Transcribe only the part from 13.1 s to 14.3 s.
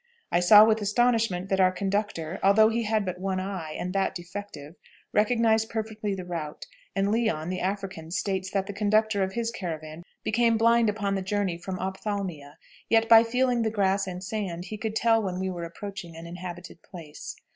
feeling the grass and